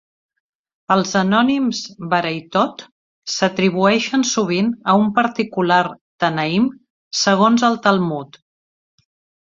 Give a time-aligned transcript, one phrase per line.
[0.93, 1.81] Els anònims
[2.13, 2.81] "Baraitot"
[3.35, 5.81] s'atribueixen sovint a un particular
[6.25, 6.69] "Tanaim"
[7.25, 8.45] segons el Talmud.